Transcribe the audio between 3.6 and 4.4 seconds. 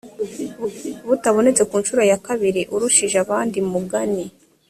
mugani